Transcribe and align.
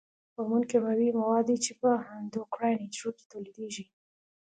هورمون 0.33 0.63
کیمیاوي 0.69 1.09
مواد 1.19 1.43
دي 1.49 1.57
چې 1.65 1.71
په 1.81 1.89
اندوکراین 2.17 2.77
حجرو 2.83 3.11
کې 3.17 3.25
تولیدیږي. 3.31 3.85